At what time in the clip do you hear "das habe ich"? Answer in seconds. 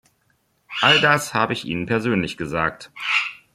0.99-1.63